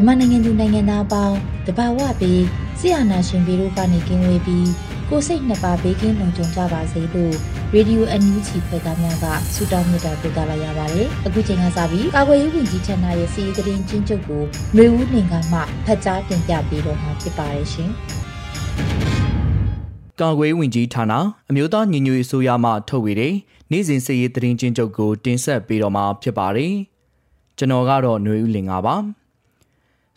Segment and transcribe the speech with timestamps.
[0.00, 2.42] မြန်မာနိုင်ငံသူနိုင်ငံသားအပေါင်းတဘာဝပြီး
[2.78, 4.68] ဆရာနာရှင်ပြီးတို့ကနေကင်းဝေးပြီး
[5.08, 7.34] ကိုစိတ်နှစ်ပါးဘေးကင်းလုံခြုံကြပါစေလို့
[7.74, 14.42] ရေဒီယိုအန်ယူဂျီဖွဲ့သားများကဆုတောင်းမြတ်တာပို့သလာရပါတယ်။အခုချိန်ကစပြီးကာကွယ်ရေးဝန်ကြီးဌာနရဲ့စီးရီးသတင်းချင်းချုပ်ကို
[14.76, 17.90] မျိုးဦးနေကမှဖတ်ကြားတင်ပြပေးတော့မှာဖြစ်ပါတယ်ရှင်။
[20.20, 21.12] ကာကွယ်ဝင်ကြီးဌာန
[21.50, 23.34] အမျိုးသားညီညွတ်ရေးဆိုရမှထုတ်ဝေတဲ့
[23.70, 26.72] နေ့စဉ်စီရေးသတင်းချင်းချုပ်ကိုတင်ဆက်ပေးတော့မှာဖြစ်ပါတယ်။
[27.58, 28.96] ကျွန်တော်ကတော့ຫນွေဦးလင်ပါပါ။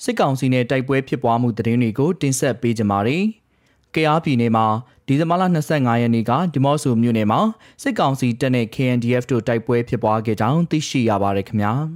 [0.03, 3.23] စစ်ကောင်စီနဲ့တိုက်ပွဲဖြစ်ပွားမှုသတင်းတွေကိုတင်ဆက်ပေးကြပါမယ်။
[3.95, 4.65] ကယားပြည်နယ်မှာ
[5.07, 7.39] ဒီဇင်ဘာလ25ရက်နေ့ကဒီမော့ဆိုမြို့နယ်မှာ
[7.81, 11.73] စစ်ကောင်စီတပ်နဲ့ KNDF တို့တိုက်ပွဲဖြစ်ပွားခဲ့ကြောင်းသိရှိရပါတယ်ခင်ဗျာ။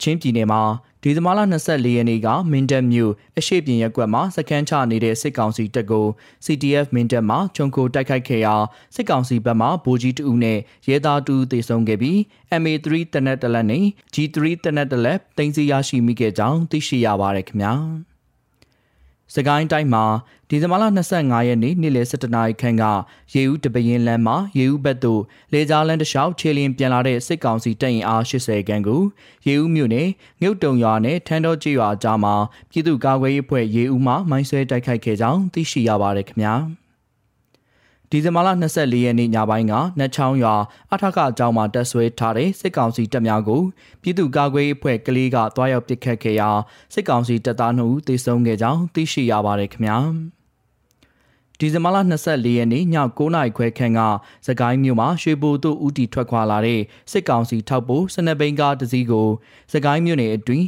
[0.00, 0.60] ချင်းပြည်နယ်မှာ
[1.08, 6.06] ဒီဇင်ဘာလ24ရက်နေ့ကမင်းတပ်မြို့အရှိပြင်ရက်ကွက်မှာစကန်ချနေတဲ့စစ်ကောင်စီတပ်ကို
[6.44, 8.54] CTF မင်းတပ်မှချုံကိုတိုက်ခိုက်ခဲ့ရာ
[8.94, 12.18] စစ်ကောင်စီဘက်မှဗိုလ်ကြီးတဦးနဲ့ရဲသားတူသေဆုံးခဲ့ပြီး
[12.60, 17.74] MA3 တနက်တလက်နဲ့ G3 တနက်တလက်တင်စီရရှိမိခဲ့ကြောင်းသိရှိရပါတယ်ခင်ဗျာ။
[19.34, 20.04] စကိုင်းတိုင်းမှာ
[20.48, 20.84] ဒီဇင်ဘာလ
[21.16, 22.84] 25ရက်နေ့နေ့လယ်7:00နာရီခန့်က
[23.34, 25.22] ရေဦးတပရင်လမ်းမှာရေဦးဘက်သို့
[25.52, 29.02] လေကြားလမ်းတစ်လျှောက်ခြေလျင်ပြန်လာတဲ့စစ်ကောင်စီတပ်ရင်အား80ခန်းကို
[29.46, 30.08] ရေဦးမြို့နယ်
[30.42, 32.34] ငုတ်တုံရွာနဲ့ထန်းတော်ကျေးရွာကြားမှာ
[32.70, 36.56] ပြည်သူ့ကာကွယ်ရေးအဖွဲ့ရေဦးမှမိုင်းဆွဲတိုက်ခိုက်ခဲ့ကြောင်းသိရှိရပါတယ်ခင်ဗျာ။
[38.10, 40.54] ဒီဇင်ဘာလ24ရက်နေ့ညပိုင်းကနတ်ချောင်းရွာ
[40.92, 43.62] အထကအကြောင်းမှာတက်ဆွဲထားတဲ့စစ်ကောင်စီတပ်များကို
[44.02, 46.50] ပြည်သူ့ကာကွယ်ရေးအဖွဲ့ကလေးကတွားရောက်ပစ်ခတ်ခဲ့ရာ
[46.94, 49.98] စစ်ကောင်စီတပ်သား2ဦးသေဆုံးခဲ့ကြောင်းသိရှိရပါတယ်ခင်ဗျာ။
[51.60, 51.96] ဒီဇင်ဘာလ
[52.26, 54.00] 24ရက်နေ့ည9:00နာရီခွဲခန့်က
[54.46, 56.80] စကိုင်းမြို့မှာရွှေဘိုတို့ဦးတီထွက်ခွာလာတဲ့
[57.12, 59.28] စစ်ကောင်စီထောက်ပို့စနဘိန်ကားတစ်စီးကို
[59.72, 60.66] စကိုင်းမြို့နယ်အတွင်း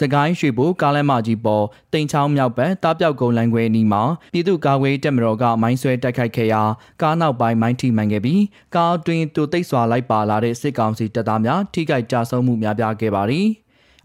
[0.00, 4.02] စကိုင်းရွှေဘိုကားလမ်းမကြီးပေါ်တိန်ချောင်းမြောက်ဘက်တားပြောက်ကုန်းလမ်းခွဲအနီးမှာ
[4.32, 6.62] ပြည်သူ့ကာကွယ်တပ်မတော်ကမိုင်းဆွဲတိုက်ခိုက်ခဲ့ရာ
[7.02, 8.42] ကားနောက်ပိုင်းမိုင်းထိမှန်ခဲ့ပြီး
[8.74, 13.46] ကားအတွင်းတူသိပ်စွာလိုက်ပါလာတဲ့စစ်ကောင်စီတပ်သားများထိခိုက်ကြဆုံးမှုများပြားခဲ့ပါသည်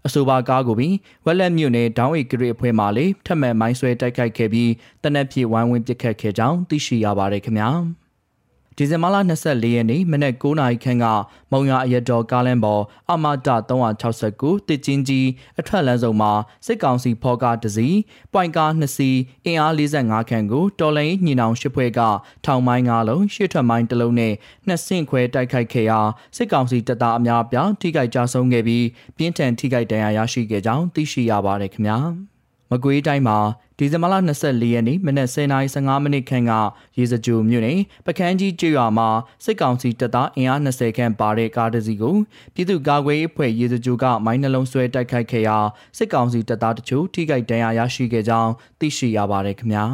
[0.06, 4.72] အဆိုပါကားကိုပြီးဝက်လက်မြို့နယ်ဒေါင်းအိတ်ဂရိအဖွဲ့မှလည်းထပ်မံမိုင်းဆွဲတိုက်ခိုက်ခဲ့ပြီး
[5.04, 7.72] တနက်ဖြန်ဝိုင်းဝန်းပစ်ခတ်ခဲ့ကြောင်းသိရှိရပါတယ်ခင်ဗျာ။
[8.78, 9.16] ဒီဇင်ဘာလ
[9.46, 11.06] 24ရက်နေ့မနက်9:00နာရီခန့်က
[11.52, 13.56] မုံရအရတော်ကားလမ်းပေါ်အမတာ
[14.12, 15.28] 369တစ်ချင်းကြီး
[15.60, 16.32] အထွက်လမ်းစုံမှာ
[16.66, 17.98] စစ်ကောင်စီဖော်ကားတစ်စီး
[18.34, 22.00] ပွိုင်ကား2စီးအင်အား45ခန့်ကိုတော်လိုင်းညီနောင်ရှစ်ဖွဲ့က
[22.46, 24.34] ထောင်မိုင်း9လုံးရှစ်ထွက်မိုင်းတစ်လုံးနဲ့
[24.68, 26.00] နှစ်ဆင့်ခွဲတိုက်ခိုက်ခဲ့ရာ
[26.36, 28.86] စစ်ကောင်စီတပ်သားအများအပြားထိခိုက်ကြဆုံးခဲ့ပြီး
[29.18, 32.31] ပြင်းထန်ထိခိုက်ဒဏ်ရာရရှိခဲ့ကြောင်းသိရှိရပါတယ်ခင်ဗျာ
[32.72, 33.38] မကွေးတိုင်းမှာ
[33.78, 36.52] ဒီဇင်ဘာလ24ရက်နေ့မနက်10:15မိနစ်ခန့်က
[36.98, 39.10] ရေစကြိုမြို့နယ်ပကန်းကြီးကျွော်မှာ
[39.44, 42.16] စစ်ကောင်စီတပ်သားအင်အား20ခန့်ပါတဲ့ကားတစ်စီးကို
[42.54, 45.58] ပြည်သူ့ကာကွယ်ရေးအဖွဲ့ရေစကြိုကမိုင်းနှလုံးဆွဲတိုက်ခိုက်ခဲ့ရာ
[45.98, 49.86] စစ်ကောင်စီတပ်သားတချို့ထိခိုက်ဒဏ်ရာရရှိခဲ့ကြောင်းသိရှိရပါတယ်ခင်ဗျာ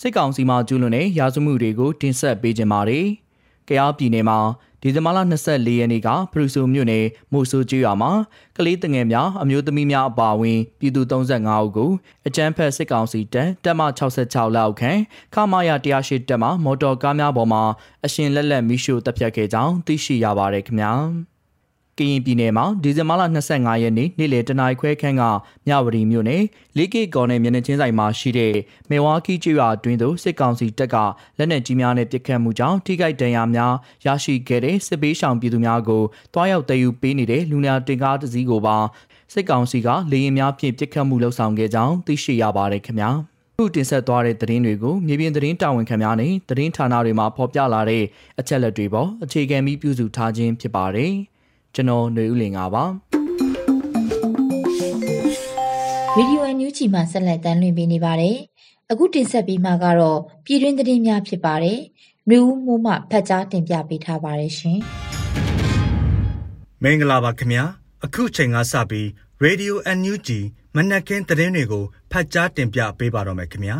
[0.00, 3.06] စစ်ကောင်စီမှကျူးလွန်တဲ့ရာဇဝမှုတွေကိုတင်ဆက်ပေးကြပါမယ်။
[3.68, 4.38] ကြားပြည်နယ်မှာ
[4.86, 8.12] ဒီဇင်ဘာလ24ရက်နေ့ကဖရူဆိုမြို့နယ်မိုဆိုကျွော်မှာ
[8.56, 11.90] ကလေးတငယ်များအမျိုးသမီးများအပါအဝင်ပြည်သူ35ဦးကို
[12.26, 15.00] အကြမ်းဖက်စစ်ကောင်စီတပ်တပ်မ66လောက်ခန့်
[15.34, 17.62] ခမာယာ108တပ်မှမော်တော်ကားများပေါ်မှာ
[18.04, 20.92] အရှင်လက်လက်မိရှို့တပ်ဖြတ်ခဲ့ကြောင်းသိရှိရပါတယ်ခင်ဗျာ။
[21.98, 23.22] ကရင်ပြည်နယ်မှာဒီဇင်ဘာလ
[23.52, 25.22] 25ရက်နေ့နေ့လယ်တနာရီခွဲခန့်က
[25.66, 26.42] မြဝတီမြို့နယ်
[26.76, 28.54] လေးကေကော်နယ်မျက်နှာချင်းဆိုင်မှာရှိတဲ့
[28.90, 30.96] မေဝါကီကျွာတွင်သို့စစ်ကောင်စီတပ်က
[31.38, 33.74] လက်နက်ကြီးများနဲ့ပစ်ခတ်မှုကြောင့်ထိခိုက်ဒဏ်ရာများ
[34.06, 36.02] ရရှိခဲ့တဲ့စစ်ပေးဆောင်ပြည်သူများကို
[36.34, 38.76] တွားရောက်တည်ယူပေးနေတဲ့လူနာတင်ကားတစ်စီးကိုပါ
[39.32, 43.10] စစ်ကောင်စီကလေရင်များဖြင့်ပစ်ခတ်မှုလှုပ်ဆောင်ခဲ့ကြောင်းသိရှိရပါတယ်ခင်ဗျာ
[43.58, 48.04] ခုတင်ဆက်သွားတဲ့သတင်းတွေကိုမြေပြင်သတင်းတာဝန်ခံများနဲ့သတင်းဌာနတွေမှာဖော်ပြလာတဲ့
[48.38, 51.14] အချက်လက်တွေပေါ်အခြေခံပြီးပြုစုထားခြင်းဖြစ်ပါတယ်။
[51.78, 52.84] ကျွန်တော်ຫນွေဦးလင်ပါပါ
[56.14, 58.36] ဗီဒီယိုအန်ယူဂျီမှာဆက်လက်တမ်းလွှင့်ပေးနေပါတယ်
[58.90, 61.80] အခုတင်ဆက်ပေးမှာကတော့ပြည်တွင်းသတင်းများဖြစ်ပါတယ်
[62.28, 64.78] နှွေဦးမိုးမှဖတ်ကြားတင်ပြပေးထားပါတယ်ရှင်
[66.82, 67.64] မင်္ဂလာပါခင်ဗျာ
[68.04, 69.06] အခုချိန်ကစပြီး
[69.44, 70.28] Radio NUG
[70.74, 73.76] မနက်ခင်းသတင်းတွေကိုဖတ်ကြားတင်ပြပေးပါတော့မယ်ခင်ဗျာ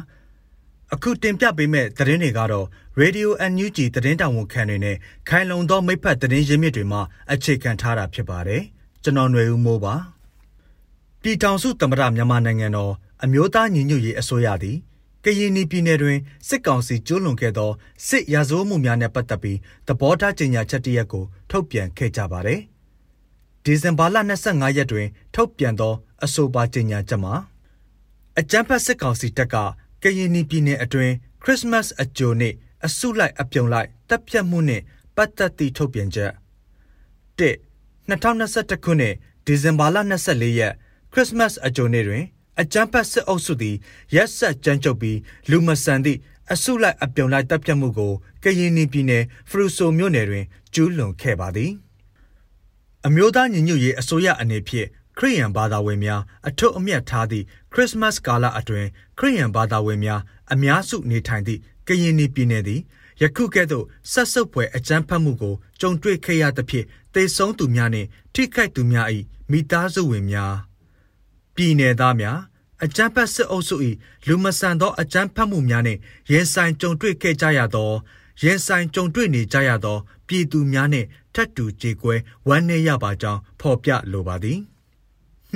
[0.92, 2.66] အခုတင်ပြပေးမယ့်သတင်းတွေကတော့
[3.02, 4.96] Radio NUG သတင်းတောင်ဝန်ခံတွေနဲ့
[5.28, 6.98] ခိုင်လုံသောမိဖက်သတင်းရင်းမြစ်တွေမှ
[7.32, 8.62] အခြေခံထားတာဖြစ်ပါတယ်
[9.02, 9.94] ကျွန်တော်ຫນွေဦးမိုးပါ
[11.22, 12.92] ပြည်ထောင်စုသမ္မတမြန်မာနိုင်ငံတော်
[13.24, 14.76] အမျိုးသားညီညွတ်ရေးအစိုးရသည်
[15.24, 17.70] ကရင်ပြည်နယ်တွင်စစ်ကောင်စီကျူးလွန်ခဲ့သော
[18.06, 22.60] စစ်ရာဇဝတ်မှုများနဲ့ပတ်သက်ပြီးသဘောထားကြေညာချက်တရက်ကိုထုတ်ပြန်ခဲ့ကြပါတယ်။
[23.64, 24.16] ဒီဇင်ဘာလ
[24.46, 25.94] 25ရက်တွင်ထုတ်ပြန်သော
[26.24, 27.34] အဆိုပါကြေညာချက်မှာ
[28.38, 29.56] အကြမ်းဖက်စစ်ကောင်စီတပ်က
[30.02, 32.54] ကရင်ပြည်နယ်အတွင်းခရစ်မတ်အကြိုနေ့
[32.86, 34.84] အစုလိုက်အပြုံလိုက်တပ်ဖြတ်မှုနှင့်
[35.16, 36.32] ပတ်သက်သည့်ထုတ်ပြန်ချက်
[37.38, 37.50] ၁
[38.10, 39.14] 2021ခုနှစ်
[39.46, 39.96] ဒီဇင်ဘာလ
[40.28, 40.72] 24ရက်
[41.12, 42.24] ခရစ်မတ်အကြိုနေ့တွင်
[42.60, 43.76] အကြမ်းဖက်စစ်အုပ်စုသည်
[44.14, 45.18] ရက်ဆက်ကြမ်းကြုတ်ပြီး
[45.50, 46.18] လူမဆန်သည့်
[46.52, 48.12] အစုလိုက်အပြုံလိုက်တပ်ဖြတ်မှုကို
[48.42, 50.44] ကရင်ပြည်နယ်ဖရူဆိုမြို့နယ်တွင်
[50.74, 51.72] ကျူးလွန်ခဲ့ပါသည်
[53.06, 54.88] အမျိုးသားညီညွတ်ရေးအစိုးရအနေဖြင့်
[55.18, 58.88] ခရိယန်ဘာသာဝင်များအထွတ်အမြတ်ထားသည့်ခရစ်မတ်ကာလအတွင်း
[59.18, 60.20] ခရိယန်ဘာသာဝင်များ
[60.52, 62.80] အများစုနေထိုင်သည့် ကရင်ပြည်နယ်သည်
[63.22, 69.06] ယခုကဲ့သို့ဆက်စုပ်ပွဲအကြမ်းဖက်မှုကိုကြုံတွေ့ခဲ့ရသဖြင့်တေဆုံးသူများနှင့်ထိခိုက်သူများ၏
[69.50, 70.54] မိသားစုဝင်များ
[71.54, 72.38] ပြည်내သားများ
[72.84, 73.76] အကြမ်းဖက်စစ်အုပ်စု၏
[74.26, 76.00] လူမဆန်သောအကြမ်းဖက်မှုများနှင့်
[76.30, 77.90] ရင်ဆိုင်ကြုံတွေ့ခဲ့ကြရသော
[78.42, 79.96] ရင်ဆိုင်ကြုံတွေ့နေကြရသော
[80.26, 82.14] ပြည်သူများနှင့်ထပ်တူကြေကွဲ
[82.48, 84.58] ဝမ်းနည်းရပါကြောင်းဖော်ပြလိုပါသည်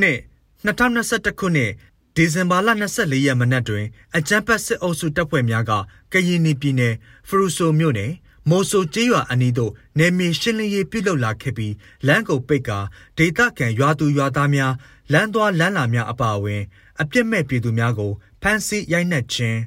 [0.00, 0.18] နှစ်
[0.64, 1.70] 2021ခုနှစ်
[2.16, 3.86] ဒီဇင်ဘာလ24ရက်မနက်တွင်
[4.16, 5.72] အကြမ်းဖက်စစ်အုပ်စုတပ်ဖွဲ့များက
[6.12, 6.94] ကရင်ပြည်နယ်
[7.28, 8.12] ဖရူဆိုမြို့နယ်
[8.48, 11.74] မိုဆိုကျေးရွာအနီးသို့နေမီရှင်းလင်းရေးပြုလုပ်လာခဲ့ပြီး
[12.06, 12.78] လမ်းကုန်ပိတ်ကာ
[13.18, 14.72] ဒေသခံရွာသူရွာသားများ
[15.12, 16.62] လမ်းသွားလမ်းလာများအပါအဝင်
[17.00, 19.58] အပြစ်မဲ့ပြည်သူများကိုဖမ်းဆီးရိုက်နှက်ခြင်း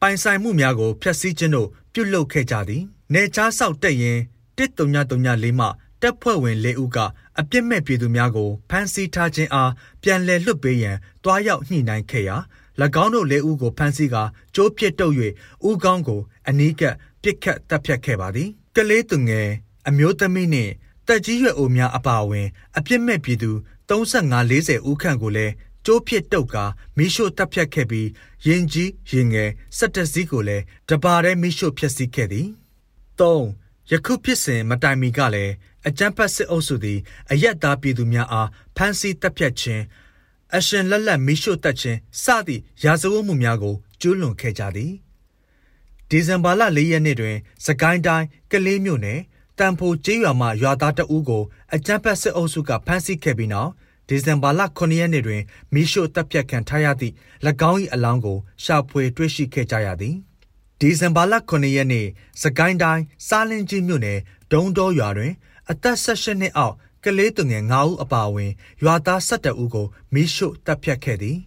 [0.00, 2.82] ပိုင်ဆိုင်မှုများကိုဖျက်ဆီးခြင်းတို့ပြုလုပ်ခဲ့ကြသည်။
[3.14, 4.18] နေချားဆောက်တက်ရင်
[4.58, 5.66] 1334မှ
[6.02, 6.98] တပ်ဖွဲ့ဝင်၄ဦးက
[7.40, 12.36] အပြစ်မဲ့ပြည်သူများကိုဖမ်းဆီးထားခြင်းအားပြန်လည်လွှတ်ပေးရန်တွားရောက်ညှိနှိုင်းခဲ့ရာ၎
[13.04, 14.22] င်းတို့၄ဦးကိုဖမ်းဆီးကာ
[14.54, 15.14] ကြိုးပစ်တုပ်၍
[15.68, 19.48] ဦးကောင်းကို အနီးကပ်ပစ်ခတ်တပ်ဖြတ်ခဲ့ပါသည်။ကလေးသူငယ်
[19.88, 20.72] အမျိုးသမီးနှင့်
[21.06, 22.48] တက်ကြီးရွယ်အိုများအပါအဝင်
[22.78, 23.50] အပြစ်မဲ့ပြည်သူ
[23.88, 25.52] 35-40ဦးခန့်ကိုလည်း
[25.86, 26.64] ကျိုးဖြစ်တုတ်ကာ
[26.96, 28.08] မိရှို့တပ်ဖြတ်ခဲ့ပြီး
[28.46, 32.48] ရင်ကြီးရင်ငယ်စက်တစည်းကိုလည်းတပါးတည်းမိရှို့ဖျက်ဆီးခဲ့သည်
[33.18, 35.52] ၃ ယခုဖြစ်စဉ်မတိုင်မီကလည်း
[35.88, 36.98] အကြမ်းဖက်စစ်အုပ်စုသည်
[37.30, 39.82] အယက်သားပြည်သူများအားဖမ်းဆီးတပ်ဖြတ်ခြင်း
[40.56, 44.92] အရှင်လက်လက်မိရှို့တပ်ခြင်းစသည့်ရာဇဝတ်မှုများကိုကျူးလွန်ခဲ့ကြသည်
[46.08, 47.36] ဒီဇင်ဘာလ၄ရက်နေ့တွင်
[47.66, 49.20] စကိုင်းတိုင်းကလေးမြို့နယ်
[49.58, 51.42] တန်ဖိုကျေးရွာမှရွာသားတအူးကို
[51.74, 53.70] အကြမ်းဖက်စစ်အုပ်စုကဖမ်းဆီးခဲ့ပြီးနောက်
[54.08, 55.42] ဒီဇင်ဘာလ9ရက်နေ့တွင်
[55.74, 57.14] မီရှို့တပ်ဖြတ်ခံထားရသည့်၎
[57.70, 60.16] င်း၏အလောင်းကိုရှာဖွေတွေ့ရှိခဲ့ကြရသည်
[60.84, 62.06] ဒီဇင်ဘာလ9ရက်နေ့
[62.42, 64.18] စကိုင်းတိုင်းစားလင်းကြီးမြို့နယ်
[64.52, 65.32] ဒုံတော်ရွာတွင်
[65.70, 66.74] အသက်18နှစ်အောက်
[67.04, 68.52] ကလေးသူငယ်9ဦးအပါအဝင်
[68.82, 71.38] ရွာသား17ဦးကိုမီရှို့တပ်ဖြတ်ခဲ့သည်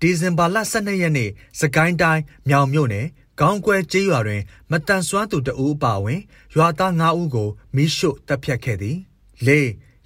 [0.00, 1.30] ဒီဇင်ဘာလ12ရက်နေ့
[1.60, 3.06] စကိုင်းတိုင်းမြောင်မြို့နယ်
[3.40, 6.20] ခေါင်းကွဲကျေးရွာတွင် မတန်ဆွမ်းသူတအူးအပါအဝင်
[6.56, 8.96] ရွာသား9ဦးကိုမီးရှို့တပ်ဖြတ်ခဲ့သည်
[9.46, 9.48] ၄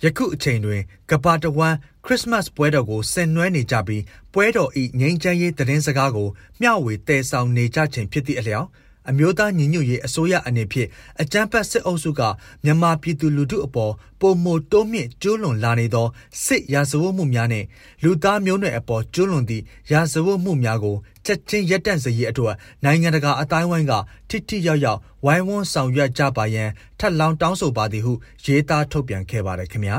[0.05, 4.03] ယခုအချိန်တွင်ကပါတဝမ်ခရစ်မတ်ပွဲတော်ကိုဆင်နွှဲနေကြပြီး
[4.33, 4.71] ပွဲတော်၏
[5.01, 6.29] ငြိမ်းချမ်းရေးသတင်းစကားကို
[6.61, 8.69] မျှဝေတည်ဆောင်နေကြခြင်းဖြစ်သည့်အလျောက်
[9.11, 10.89] အမျိုးသားညီညွတ်ရေးအစိုးရအနေဖြင့်
[11.23, 12.21] အကြမ်းဖက်စစ်အုပ်စုက
[12.65, 16.07] မြန်မာပြည်သူလူထုအပေါ်ပုံမတိုးမြင့်ကျူးလွန်လာနေသော
[16.45, 17.65] စစ်ရာဇဝတ်မှုများနဲ့
[18.03, 22.55] လူသားမျိုးနွယ်အပေါ်ကျူးလွန်သည့်ရာဇဝတ်မှုများကိုချက်ချင်းရပ်တန့်စေရေးအတွက်
[22.85, 23.93] နိုင်ငံတကာအတိုင်းဝိုင်းက
[24.29, 26.69] ထိထိရောက်ရောက်ဝိုင်းဝန်းဆောင်ရွက်ကြပါရန်
[26.99, 28.13] ထပ်လောင်းတောင်းဆိုပါသည်ဟု
[28.45, 29.97] ရေးသားထုတ်ပြန်ခဲ့ပါတယ်ခင်ဗျာ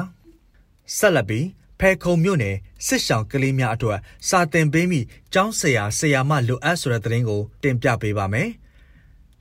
[0.97, 1.45] ဆက်လက်ပြီး
[1.79, 2.55] ဖဲခုံမြို့နယ်
[2.85, 4.99] စစ်ဆောင်ကလေးများအတွက်စာတင်ပေးမိ
[5.33, 8.49] ကျောင်းဆရာဆရာမလိုအပ်ဆိုတဲ့သတင်းကိုတင်ပြပေးပါမယ်။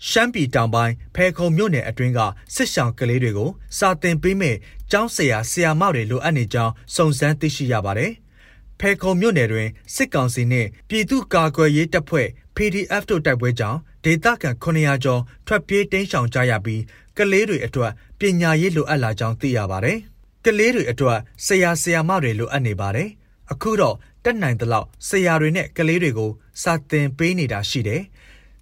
[0.09, 2.21] ရှမ်းပြည်တောင်ပိုင်းဖဲခုံမြို့နယ်အတွင်းက
[2.55, 4.57] စစ်ဆောင်ကလေးတွေကိုစာသင်ပေးမဲ့
[4.91, 8.13] ကျောင်းဆရာဆရာမတွေလိုအပ်နေကြောင်းစုံစမ်းသိရှိရပါတယ်။
[8.81, 16.83] ဖဲခုံမြို့နယ်တွင်စစ်ကောင်စီနှင့်ပြည်သူ့ကာကွယ်ရေးတပ်ဖွဲ့ PDF တို့တိုက်ပွဲကြောင့်ဒေသခံ900ကျော်ထွက်ပြေးတိမ်းရှောင်ကြရပြီး
[17.19, 19.99] ကလေးတွေအတွက်ပညာရေးလိုအပ်လာကြောင်းသိရပါတယ်။
[20.45, 23.09] ကလေးတွေအတွက်ဆရာဆရာမတွေလိုအပ်နေပါတယ်။
[23.53, 26.31] အခုတော့တက်နိုင်သလောက်ဆရာတွေနဲ့ကလေးတွေကို
[26.63, 28.03] စာသင်ပေးနေတာရှိတယ်။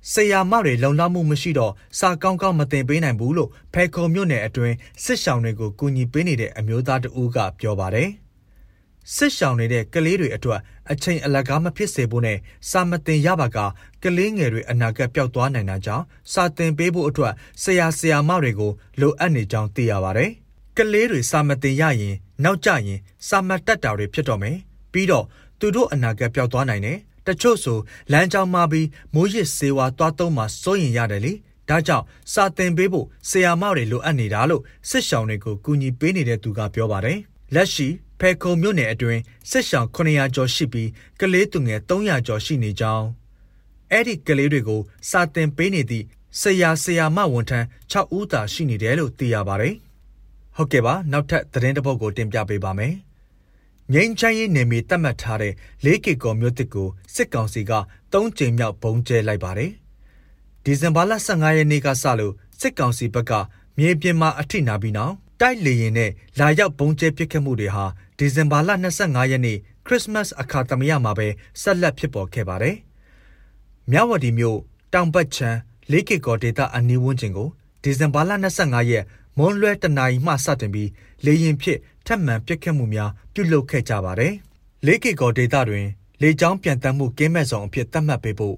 [0.09, 8.11] ဆရာမတွေလုံလောက်မှုမရှိတော့စာကောင်းကောင်းမသင်ပေးနိုင်ဘူးလို့ဖဲခုံမြို့နယ်အတွင်းစစ်ဆောင်တွေကိုကူညီပေးနေတဲ့အမျိုးသားတဦးကပြောပါတယ်။
[9.14, 12.38] စစ်ဆောင်နေတဲ့ကလေးတွေအတွက်အချိန်အလကားမဖြစ်စေဖို့နဲ့
[12.71, 13.59] စာမတင်ရပါက
[14.02, 20.30] ကလေးငယ်တွေအနာဂတ်ပျောက်သွားနိုင်တာကြောင့်စာတင်ပေးဖို့အတွက်ဆရာဆရာမတွေကိုလိုအပ်နေကြောင်းသိရပါတယ်။
[20.76, 22.14] ကလေးတွေစာမတင်ရရင်
[22.45, 24.57] နောက်ကျရင်စာမတက်တာတွေဖြစ်တော့မယ်။
[24.92, 25.25] ပြီးတော့
[25.61, 26.99] သူတို့အနာဂတ်ပျောက်သွားနိုင်တယ်
[27.30, 27.78] တချို့ဆို
[28.12, 31.32] လမ်းကြောင်းမှာပြီးမိုးရစ်စေဝါသွားသုံးမှာစိုးရင်ရတယ်လေ
[31.68, 37.18] ဒဒါကြောင့်စာသင်ပေးဖို့ဆရာမတွေလိုအပ်နေတာလို့စစ်ရှောင်းတွေကိုကူညီပေးနေတဲ့သူကပြောပါတယ်။
[37.54, 37.88] လက်ရှိ
[38.20, 39.20] ဖဲခုံမြို့နယ်အတွင်း
[39.50, 40.88] စစ်ရှောင်း900ကျော်ရှိပြီး
[41.20, 43.06] ကလေးသူငယ်300ကျော်ရှိနေကြောင်း
[43.90, 46.04] အဲ့ဒီကလေးတွေကိုစာသင်ပေးနေသည့်
[46.40, 49.75] ဆရာဆရာမဝန်ထမ်း6ဦးသာရှိနေတယ်လို့သိရပါတယ်။
[50.56, 52.94] ဟုတ်ကဲ့ပါနောက်ထပ်သတင်းတစ်ပုဒ်ကိုတင်ပြပေးပါမယ်။
[53.94, 55.52] ငိမ့်ချမ်းရေးနယ်မြေတတ်မှတ်ထားတဲ့
[55.85, 57.73] ၄ကီကောမြို့တစ်ကို စစ်ကောင်စီက
[58.12, 59.70] ၃ ကြိမ်မြောက်ဘုံကျဲလိုက်ပါတယ်။
[60.64, 63.32] ဒီဇင်ဘာလ15ရက်နေ့ကစလို့ စစ်ကောင်စီဘက်က
[63.78, 67.85] မြေပြင်မှာ အထိနာပြီးနောက် တိုက်လေရင်နဲ့ လာရောက်ဘုံကျဲပစ်ခတ်မှုတွေဟာ
[68.18, 68.70] ဒီဇင်ဘာလ
[69.00, 71.28] 25ရက်နေ့ ခရစ်စမတ်အခါသမယမှာပဲ
[71.62, 72.76] ဆက်လက် ဖြစ်ပေါ်ခဲ့ပါတယ်။
[73.90, 74.59] မြဝတီမြို့
[74.92, 75.59] တောင်ပတ်ချမ်း
[75.90, 77.49] လေးကီကောဒေတာအနီးဝန်းကျင်ကို
[77.82, 78.30] ဒီဇင်ဘာလ
[78.61, 79.04] 25ရက်
[79.38, 80.90] မွန်းလွဲတနာရီမှ စတင်ပြီး
[81.25, 84.35] လေရင်ဖြစ် ထပ်မံပြစ်ခတ်မှုများပြုလုပ်ခဲ့ကြပါတယ်။
[84.87, 85.87] လေးကီကောဒေတာတွင်
[86.23, 88.57] လေကြောင်းပြန်တမ်းမှုကင်းမဲ့ဆောင်အဖြစ်သတ်မှတ်ပေးဖို့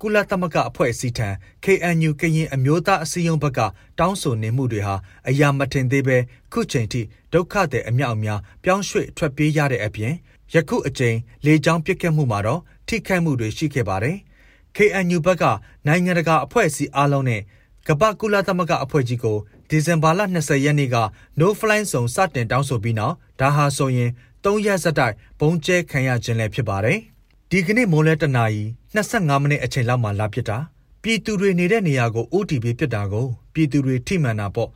[0.00, 1.28] ကုလသမဂ္ဂအဖွဲ့အစည်းထံ
[1.64, 3.60] KNU ကရင်အမျိုးသားအစည်းအရုံးဘက်က
[3.98, 4.94] တောင်းဆိုနေမှုတွေဟာ
[5.28, 6.16] အရာမထင်သေးပဲ
[6.52, 7.00] ခုချိန်ထိ
[7.32, 10.12] ဒုက္ခသည်အမြောက်အများပြောင်းရွှေ့ထွက်ပြေးရတဲ့အပြင်
[10.54, 11.16] ယခုအချိန်
[11.46, 14.16] လေကြောင်းပြစ်ခတ်မှုမှာတော့ထိခိုက်မှုတွေရှိခဲ့ပါတယ်။
[14.76, 15.44] KNU ဘက်က
[15.86, 17.42] နိုင်ငံတကာအဖွဲ့အစည်းအားလုံးနဲ့
[17.86, 19.38] ကပ္ပကုလသမဂ္ဂအဖွဲ့ကြီးကို
[19.70, 20.96] ဒီဇင်ဘာလ20ရက်နေ့က
[21.40, 24.10] No Fly Zone စတင်တောင်းဆိုပြီးနောက်ဒါဟာဆိုရင်
[24.44, 26.98] ၃ရက်ဆက်တိုက်ဘုံကျဲခံရခြင်းလည်းဖြစ်ပါတယ်။
[27.50, 30.58] ဒီကနေ့မိုးလဲတနာရီ25မိနစ်အချိန်လောက်မှလာပစ်တာ
[31.02, 34.70] ပြည်သူတွေနေတဲ့နေရာကို OTP ပစ်တာကိုပြည်သူတွေထိမှန်တာပေါ့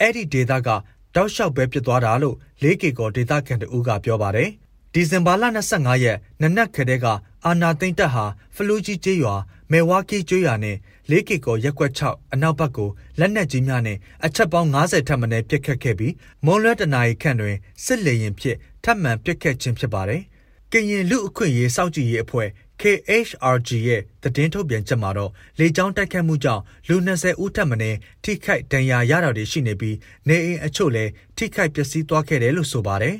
[0.00, 0.68] အဲ့ဒီဒေတာက
[1.14, 4.50] တောက်လျှောက်ပဲပြစ်သွားတာလို့လေးကေကောဒေတာကန်တူကပြောပါတယ်
[4.92, 7.06] ဒီဇင်ဘာလ25ရက်နနက်ခတဲ့က
[7.44, 8.24] အာနာသိမ့်တက်ဟာ
[8.54, 9.34] ဖလူးကြီးကျေးရွာ
[9.70, 10.76] မေဝါကီကျွော်နဲ့
[11.10, 20.22] လေးကေကောရက်ကွက်6အနောက်ဘက်ကိုလက်နက်ကြီးများနဲ့အချက်ပေါင်း90ထပ်မံနဲ့ပြစ်ခတ်ခဲ့ပြီးမွန်လွဲတနာရီခန့်တွင်စစ်လေရင်ဖြစ်ထပ်မံပြစ်ခတ်ခြင်းဖြစ်ပါတယ်။
[20.72, 22.48] ကရင်လူအခွင့်ရေးစောင့်ကြည့်ရေးအဖွဲ့
[22.80, 27.76] KHRG ရဲ့သတင်းထုတ်ပြန်ချက်မှာတော့လေကြောင်းတိုက်ခတ်မှုကြောင့်လူ20ဦးထပ်မံ
[28.24, 29.96] ထိခိုက်ဒဏ်ရာရတာတွေရှိနေပြီး
[30.28, 33.16] နေအိမ်အချို့လည်းထိခိုက်ပျက်စီးသွားခဲ့တယ်လို့ဆိုပါတယ်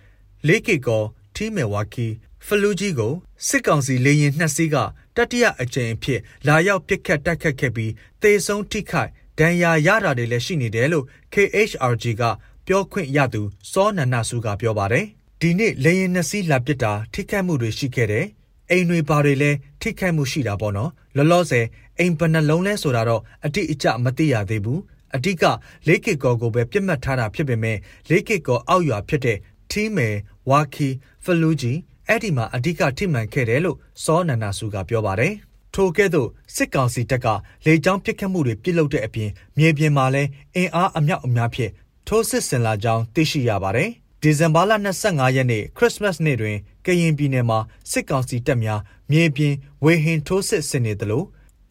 [0.46, 1.04] ။လေးကေကော
[1.34, 2.06] ထီမေဝါကီ
[2.46, 3.12] ဖလူကြီးကို
[3.46, 4.76] စစ်ကောင်စီလေရင်နှစ်စီးက
[5.16, 7.92] တတိယအကြိမ်အဖြစ်လာရောက်ပစ်ခတ်တိုက်ခတ်ခဲ့ပြီး
[8.22, 11.04] တေဆုံးထိခိုက်ဒဏ်ရာရတာတွေလည်းရှိနေတယ်လို့
[11.34, 12.22] KHRG က
[12.66, 13.42] ပြောခွင့်ရသူ
[13.72, 15.06] စောနန္ဒစုကပြောပါတယ်။
[15.40, 18.26] ဒီနေ့လေရင်နှစ်စီးလာပစ်တာထိခိုက်မှုတွေရှိခဲ့တယ်
[18.70, 19.50] အိမ်တွေဘာတွေလဲ
[19.82, 21.66] ထိခိုက်မှုရှိတာပေါ့နော်လောလောဆယ်
[21.98, 24.80] အိမ်ဘယ်နှလုံးလဲဆိုတာတော့အတိအကျမသိရသေးဘူး
[25.14, 25.44] အတိက
[25.86, 27.76] လေးကစ်ကောကိုပဲပြစ်မှတ်ထားတာဖြစ်ပေမဲ့
[28.10, 29.38] လေးကစ်ကောအောက်ရွာဖြစ်တဲ့
[29.70, 30.14] ထီးမယ်
[30.50, 30.88] ဝါခီ
[31.24, 31.72] ဖလူဂျီ
[32.08, 35.34] အဲ့ဒီမှာအဓိကထိမှန်ခဲ့တယ်လို့စောနန္ဒစုကပြောပါတယ်
[35.74, 37.26] ထိုကဲ့သို့စစ်ကောင်စီတပ်က
[37.66, 41.72] လေကြောင်းပစ်ခတ်မှုတွေပြုလုပ်တဲ့အပြင်မြေပြင်မှာလည်းအင်အားအမြောက်အများဖြင့်
[42.06, 43.90] ထိုးစစ်ဆင်လာကြောင်းသိရှိရပါတယ်
[44.22, 44.72] ဒီဇင်ဘာလ
[45.04, 47.58] 25ရက်နေ့ခရစ်မတ်နေ့တွင်ကရင်ပြည်နယ်မှာ
[47.90, 51.22] စစ်ကောင်စီတပ်များမြေပြင်ဝေဟင်ထိုးစစ်ဆင်နေသလို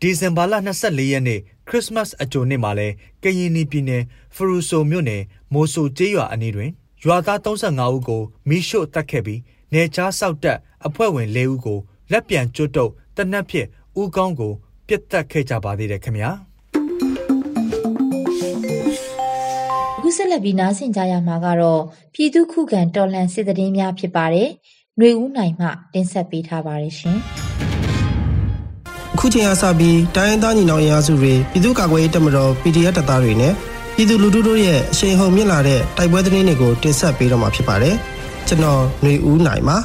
[0.01, 0.53] ဒီဇင်ဘာလ
[0.83, 4.03] 24ရက်နေ့ခရစ်မတ်အကြိုနေ့မှာလည်းကရင်ပြည်နယ်
[4.35, 6.71] ဖရူဆိုမြို့နယ်မိုးဆူကျေးရွာအနီးတွင်
[7.03, 9.39] ရွာသား35ဦးကိုမိရှို့တပ်ခဲ့ပြီး
[9.73, 10.57] နေချားဆောက်တပ်
[10.87, 11.79] အဖွဲ့ဝင်၄ဦးကို
[12.11, 13.67] လက်ပြန်ကျွတ်တုပ်တနက်ဖြစ်
[13.99, 14.53] ဦးကောင်းကို
[14.87, 16.31] ပြစ်တက်ခဲ့ကြပါသေးတယ်ခင်ဗျာ
[19.97, 21.81] အခုဆက်လက်ပြီးနားဆင်ကြရမှာကတော့
[22.13, 24.49] ပြည်သူခုခံတော်လှန်စစ်တရင်များဖြစ်ပါတယ်။
[24.97, 27.17] ຫນွေဦးနိုင်မှတင်ဆက်ပေးထားပါတယ်ရှင်။
[29.19, 33.53] ခုချိန်အစပြီးတိုင်းရင်းသားညီနောင်အင်အားစုတွေပြည်သူ့ကာကွယ်ရေးတပ်မတော် PDF တပ်သားတွေနဲ့
[33.95, 37.97] ပြည်သူလူထုတို့ရဲ့အရှိန်ဟုန်မြင့်လာတဲ့တိုက်ပွဲသတင်းတွေကိုတင်ဆက်ပေးတော့မှာဖြစ်ပါတယ်။
[38.49, 39.77] ကျွန်တော်ຫນွေဦးနိုင်ပါ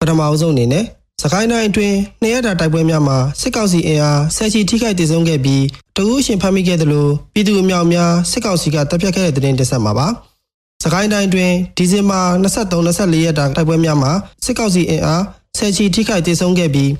[0.00, 0.84] ပထမအဆုံးအနေနဲ့
[1.22, 5.64] စကိုင်းတိုင်းအတွင်းနှစ်ရက်တာတိုက်ပွဲများမှာစစ်ကောင်စီအင်အားဆယ်ချီထိခိုက်တည်ဆုံခဲ့ပြီး
[5.96, 10.06] တကူးရှင်ဖမ်းမိခဲ့သလိုပြည်သူအများအများစစ်ကောင်စီကတပ်ဖြတ်ခဲ့တဲ့တဲ့တင်တင်ဆက်မှာပါ။
[10.82, 14.12] စကိုင်းတိုင်းတွင်ဒီဇင်ဘာ23-24ရက်တာတိုက်ပွဲများမှာ
[14.44, 15.22] စစ်ကောင်စီအင်အား
[15.58, 16.90] ဆယ်ချီထိခိုက်ဒေဆုံးခဲ့ပြီး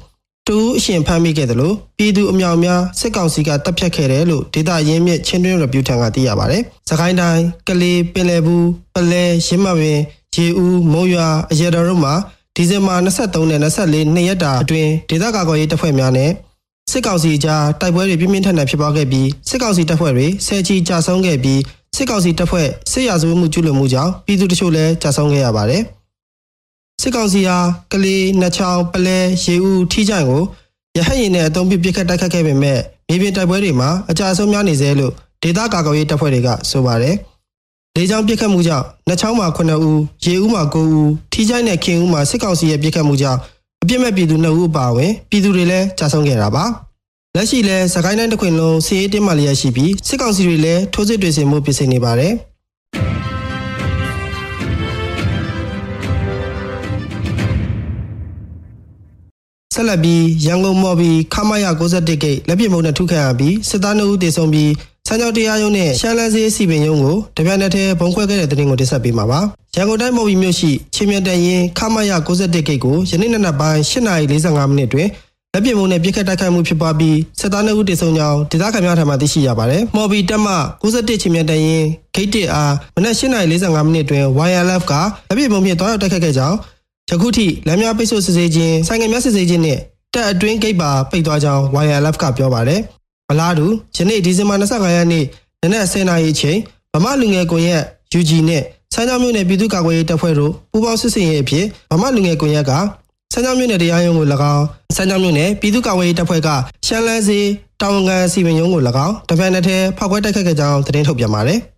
[0.48, 10.00] တူအရှင်ဖမ်းမိခဲ့တယ်လို့ပြည်သူအမြောက်များစစ်ကောင်စီကတပ်ဖြတ်ခဲ့တယ်လို့ဒေတာရင်းမြစ်ချင်းတွင်းရပြူထံကသိရပါတယ်။စကိုင်းတိုင်းကလေးပင်လယ်ဘူးပလဲရင်းမပင်
[10.34, 12.14] ရေဦးမုံရွာအရတော်တို့မှာ
[12.56, 16.30] ဒီဇင်ဘာ23နဲ့24နှစ်ရက်တာအတွင်းဒေသကာကွယ်ရေးတပ်ဖွဲ့များနဲ့
[16.90, 21.60] စစ်ကောင်စီကြားတိုက်ပွဲတွေပြင်းပြင်းထန်ထန်ဖြစ်ပွားခဲ့ပြီးစစ်ကောင်စီတပ်ဖွဲ့တွေဆယ်ချီကြာဆုံးခဲ့ပြီး
[21.96, 25.82] စစ်ကောင်စီတပ်ဖွဲ့စစ်ရာဇဝတ်မှုကျူးလွန်မှုကြောင့်ပြည်သူတချို့လည်းကြာဆုံးခဲ့ရပါတယ်။
[27.02, 27.58] စစ်ကောင်စီဟာ
[27.92, 30.42] ကလေးနှချောင်းပလဲရေဦးထီးကြိုင်ကို
[30.96, 35.12] ရဟတ်ရင်နဲ့အုံပြပစ်ခတ်တိုက်ခတ်ခဲ့ပေမဲ့မြေပြင်တိုက်ပွဲတွေမှာအကြအဆုံးများနေစေလို့
[35.42, 37.16] ဒေသကာကွယ်ရေးတပ်ဖွဲ့တွေကဆိုပါတယ်။
[37.96, 43.38] လေကြောင်းပစ်ခတ်မှုကြောင့်နှချောင်းမှာ9ဦးရေဦးမှာ9ဦးထီးကြိုင်နဲ့ခင်ဦးမှာစစ်ကောင်စီရဲ့ပစ်ခတ်မှုကြောင့်
[43.82, 46.64] အပြစ်မဲ့ပြည်သူ2ဦးအပါအဝင်ပြည်သူတွေလည်းကြာဆုံးခဲ့တာပါ။
[47.36, 52.32] လက်ရှိလဲစကိုင်းတိုင်းတစ်ခွင်လုံးစီးရေးတင်းမာလျက်ရှိပြီးစစ်ကောင်စီတွေလည်းထိုးစစ်တွေဆင်မှုပြင်ဆင်နေပါတယ်
[59.74, 64.70] ဆက်လက်ပြီးရန်ကုန်မော်ဘီခမရ61ဂိတ်လက်ပြမုံနဲ့ထုခံရပြီးစစ်သား2ဦးတေဆုံးပြီး
[65.14, 69.40] စံကြောင်တရားရုံးနဲ့ရှမ်းလန်းစည်းစီပင်ရုံးကိုတပြိုင်နက်တည်းဘုံခွဲခဲ့တဲ့တဲ့တင်ကိုတင်ဆက်ပေးမှာပါ။
[69.76, 75.08] ရန်ကုန်တိုင်းမော်ဘီမြို့ရှိချင်းမြတ်တန်ရင်ခမရ61ဂိတ်ကိုယနေ့နက်နက်ပိုင်း8:45မိနစ်တွင်
[75.52, 80.48] လက်ပြမုံနဲ့ပြစ်ခတ်တိုက်ခိုက်မှုဖြစ်ပွားပြီးစစ်သား2ဦးတေဆုံးကြောင်းဒေသခံများထံမှသိရှိရပါတယ်။မော်ဘီတက်မ
[80.82, 84.92] 61ချင်းမြတ်တန်ရင်ဂိတ်1အားမနက်8:45မိနစ်တွင် YLF က
[85.28, 86.56] လက်ပြမုံဖြင့်တွားရောက်တိုက်ခိုက်ခဲ့ကြောင်း
[87.10, 89.78] ယခုထိလမ်းများပိတ်ဆို့စစ်ဆေးခြင်းဆိုင်ငယ်များစစ်ဆေးခြင်းနဲ့
[90.14, 92.82] တက်အတွင်းဂိတ်ပါပိတ်သွားကြောင်း YLF ကပြောပါတယ်။
[93.28, 93.66] မလားတူ
[93.96, 95.24] ယနေ့ဒီဇင်ဘာ25ရက်နေ့
[95.62, 96.58] နနက်10:00နာရီအချိန်
[96.92, 97.82] ဗမာလူငယ်ကွန်ရက်
[98.18, 98.62] UG နဲ့
[98.94, 102.88] စမ်းချောင်းမြို့နယ်ပြည်သူ့ကာကွယ်ရေးတပ်ဖွဲ့တို့ပူးပေါင်းစစ်ဆင်ရေးအဖြစ်ဗမာလူငယ်ကွန်ရက်ကစမ်း
[103.32, 104.64] ချောင်းမြို့နယ်တရားရုံးကို၎င်း
[104.96, 106.48] စမ်းချောင်းမြို့နယ်ပြည်သူ့ကာကွယ်ရေးတပ်ဖွဲ့က
[106.86, 107.40] ရှမ်းလန်းစီ
[107.80, 111.58] တာဝန်ခံစီမံရုံးကို၎င်းတပန်နဲ့ထဲဖောက်ခွဲတိုက်ခတ်ခဲ့ကြောင်းသတင်းထုတ်ပြန်ပါတယ်။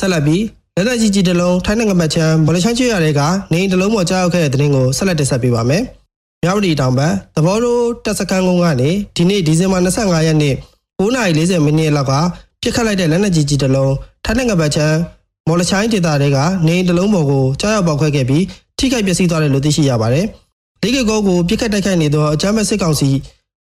[0.00, 0.42] ဆက်လက်ပြီး
[0.78, 3.20] လက်လက်ကြီးကြီးတလုံးထိုင်းနိုင်ငံမှာချမ်းဗလချမ်းချွေရတဲ့က
[3.52, 5.82] နေတလုံးပေါ်ကြားရောက်ခဲ့တဲ့သတင်းကိုဆက်လက်တင်ဆက်ပေးပါမယ်။
[6.42, 10.54] မြောက်ရီတောင်ဘက်သဘောတို့တက်စကန်ကုန်းကနေဒီနေ့ဒီဇင်ဘာ25ရက်နေ့
[11.00, 12.12] 9:40မိနစ်လောက်က
[12.62, 13.94] ပြစ်ခတ်လိုက်တဲ့လက်နက်ကြီးကြီးတလုံး
[14.24, 14.96] ထိုင်းနိုင်ငံဘက်ချမ်း
[15.48, 18.44] မော်လချိုင်းဒေသတွေကနေတလုံးပေါ်ကိုကြားရောက်ပေါက်ခွဲခဲ့ပြီး
[18.78, 20.26] ထိခိုက်ပျက်စီးသွားတယ်လို့သိရှိရပါတယ်။
[20.82, 23.10] လေးကကောကိုပြစ်ခတ်တိုက်ခိုက်နေသောအကြမ်းဖက်စစ်ကောင်စီ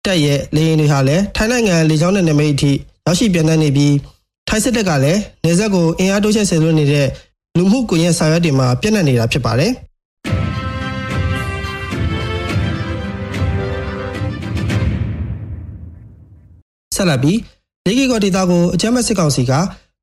[0.05, 2.73] တပ်ရဲ့လေရင်တွေဟာလည်းထိုင်းနိုင်ငံလေကြောင်းနယ်နိမိတ်အထိ
[3.07, 3.93] ရောက်ရှိပြန်နေပြီး
[4.55, 7.07] ထိုင်းစစ်တပ်ကလည်းနေဆက်ကိုအင်အားတိုးချဲ့ဆင်လွှတ်နေတဲ့
[7.57, 9.71] လူမှုကွန်ရက်စာရွက်တွေမှာပြန့်နှံ့နေတာဖြစ်ပါတယ်။
[16.97, 17.39] ဆက်လက်ပြီး
[17.87, 19.53] လေကီကောဒေတာကိုအကြမ်းဖက်စစ်ကောင်စီက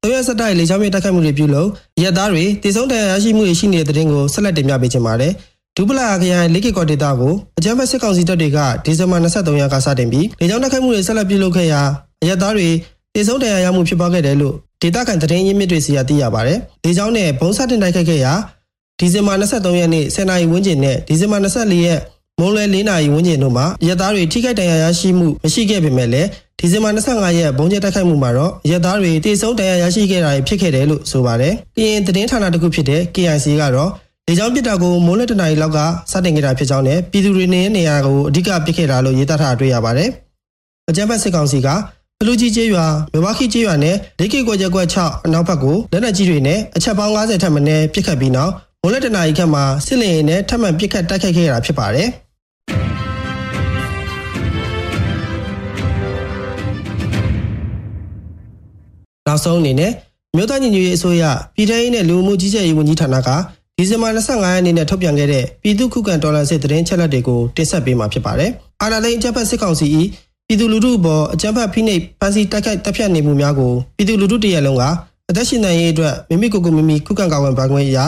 [0.02, 1.70] သုံးရက်စတိုက်လေကြောင်းမြေတိုက်ခိုက်မှုတွေပြုလုပ်
[2.04, 5.32] ရက်သားတွေတည်ဆုံးတရားရရှိမှုတွေရှိနေတဲ့တဲ့တင်ကိုဆက်လက်တင်ပြပေးချင်ပါတယ်။
[5.76, 11.82] ဒူပလာခရိုင်လေကီကောဒေတာကိုအကြမ်းဖက်စစ်ကောင်စီတပ်တွေကဒီဇင်ဘာ23ရက်ကစတင်ပြီးလေကြောင်းတိုက်ခိုက်မှုတွေဆက်လက်ပြုလုပ်ခဲ့ရာ
[12.28, 12.70] ရက်သားတွေ
[13.16, 18.34] တည်ဆုံးတရားရမှုဖြစ်ပွားခဲ့တယ်လို့ဒေတာကန်သတင်းရင်းမြစ်တွေစီကသိရပါတယ်။လေကြောင်းနဲ့ဘုံစတင်တိုက်ခိုက်ခဲ့ရာ
[19.00, 22.00] ဒီဇင်ဘာ23ရက်နေ့10နာရီဝန်းကျင်နဲ့ဒီဇင်ဘာ24ရက်
[22.40, 26.28] မွန်းလွဲ4နာရီဝန်းကျင်တို့မှာရဲသားတွေထိခိုက်ဒဏ်ရာရရှိမှုမရှိခဲ့ပေမဲ့လည်း
[26.60, 33.92] ဒီဇင်ဘာ25ရက်ဘုံကျဲတိုက်ခိုက်မှုမှာတော့ရဲသားတွေတေဆုံးဒဏ်ရာရရှိခဲ့တာဖြစ်ခဲ့တယ်လို့ဆိုပါတယ်။ကရင်သတင်းဌာနတစ်ခုဖြစ်တဲ့ KIC ကတော့
[34.28, 35.80] လေကြောင်းပစ်တာကိုမိုးလက်တနာရီလောက်က
[36.12, 40.10] စတင်ခဲ့တာဖြစ်ကြောင်းနဲ့ပြည်သူတွေနေနေရာကိုအဓိကပစ်ခဲ့တာလို့ရေးသားထားတွေ့ရပါတယ်။
[40.90, 41.68] အကြမ်းဖက်စစ်ကောင်စီက
[42.22, 48.52] ဘလူကြီးကျေးရွာမြဝခိကျေးရွာနဲ့ဒိတ်ကေကွက်ချက်ကွက်6အနောက်ဘက်ကိုလက်နက်ကြီးတွေနဲ့အချက်ပေါင်း90ထက်မနည်းပစ်ခတ်ပြီးနောက်
[48.82, 52.08] မိုးလက်တနာရီခန့်မှာစစ်လင်ရင်နဲ့ထပ်မံပစ်ခတ်တိုက်ခိုက်ခဲ့ရတာဖြစ်ပါတယ်။
[59.28, 59.92] နောက်ဆုံးအနေနဲ့
[60.36, 61.24] မြို့သားညီညွတ်ရေးအစိုးရ
[61.56, 63.30] ပြည်ထောင်ရေးနဲ့လူမှုကြီးကြပ်ရေးဝန်ကြီးဌာနက
[63.78, 68.52] ဒီဇင်ဘာ25ရက်နေ့နဲ့ထုတ်ပြန်ခဲ့တဲ့ပြည်သူ့ခုခံတော်လှန်စစ်တရင်ချက်လက်တွေကိုတင်ဆက်ပေးမှာဖြစ်ပါတယ်။
[68.82, 69.88] အာဏာသိမ်းအကြမ်းဖက်စစ်ကောင်စီ၏
[70.50, 74.84] ပြည်သူလူထုအပေါ်အကြမ်းဖက်ဖိနှိပ်ဖမ်းဆီးတိုက်ခိုက်တပ်ဖြတ်နေမှုများကိုပြည်သူလူထုတရက်လုံးက
[75.30, 78.06] အသက်ရှင်နိုင်ရေးအတွက်မိမိကိုယ်ကိုမိမိခုခံကာကွယ်ပိုင်ခွင့်အရာ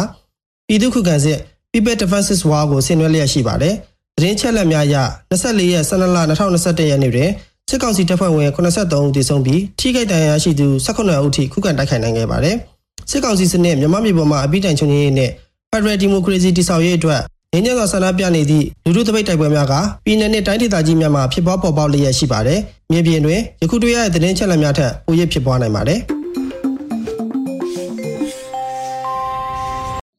[0.68, 1.38] ပြည်သူခုခံစစ်
[1.72, 3.74] People Defenses War ကိုဆင်နွှဲလျက်ရှိပါတယ်။
[4.16, 4.96] သတင်းချက်လက်များအရ
[5.32, 7.30] 24ရက်12လ2021ရက်နေ့တွင်
[7.70, 12.56] စစ်ကောင်စီတပ်ဖွဲ့ဝင်83ဦးသေဆုံးပြီးထိခိုက်ဒဏ်ရာရှိသူ18ဦးထိခုခံတိုက်ခိုက်နိုင်ခဲ့ပါတယ်။
[13.10, 15.32] စစ်ကောင်စီစနစ်မြန်မာပြည်ပေါ်မှာအပိတိုင်ချုံရင်းနဲ့
[15.72, 17.22] Federal Democracy တည်ဆောက်ရေးအတွက်
[17.54, 19.74] ငင်းညစွာဆန္ဒပြနေသည့်လူထုတပိတ်တိုက်ပွဲများက
[20.06, 22.60] ပြည်내နဲ့တိုင်းဒေသကြီးများမှာဖြစ်ပွားပေါ်ပေါက်လျက်ရှိပါတယ်။
[22.92, 26.00] မြေပြင်တွင်ယခုတွေ့ရတဲ့သတင်းချက်လက်များထက်ပိုရဖြစ်ပွားနိုင်ပါတယ်။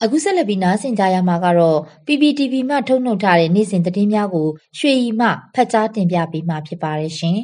[0.03, 7.39] အခုဆက်လက်ပြီးနားဆင်ကြရမှာကတော့ PPTV မှထုတ်နှုတ်ထားတဲ့နေ့စဉ်သတင်းများကိုရွှေရီမှဖတ်ကြားတင်ပြပေးမှာဖြစ်ပါတယ်ရှင်။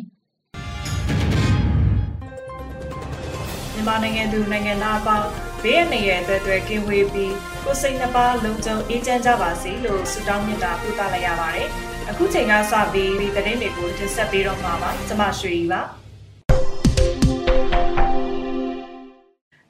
[3.74, 5.26] မြန်မာနိုင်ငံသူနိုင်ငံသားအပေါင်း
[5.62, 11.68] ဘေးရန်ရဲ့အတွက်တွေကင်းဝေးပြီးကိုစိတ်နှပါလုံခြုံအေးချမ်းကြပါစေလို့ဆုတောင်းမြတ်တာပို့သလိုက်ရပါတယ်။
[12.10, 15.80] အခုချိန်ကစပြီးဒီသတင်းတွေကိုတင်ဆက်ပေးတော့မှာပါ။ကျွန်မရွှေရီပါ။